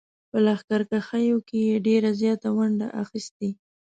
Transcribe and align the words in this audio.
په 0.29 0.37
لښکرکښیو 0.45 1.37
کې 1.47 1.57
یې 1.69 1.75
ډېره 1.87 2.09
زیاته 2.21 2.47
ونډه 2.57 2.87
اخیستې. 3.03 3.49